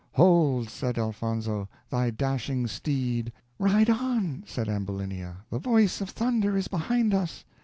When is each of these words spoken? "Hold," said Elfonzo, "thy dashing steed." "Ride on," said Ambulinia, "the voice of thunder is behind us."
"Hold," 0.13 0.71
said 0.71 0.97
Elfonzo, 0.97 1.69
"thy 1.91 2.09
dashing 2.09 2.65
steed." 2.65 3.31
"Ride 3.59 3.87
on," 3.91 4.43
said 4.47 4.67
Ambulinia, 4.67 5.45
"the 5.51 5.59
voice 5.59 6.01
of 6.01 6.09
thunder 6.09 6.57
is 6.57 6.67
behind 6.67 7.13
us." 7.13 7.45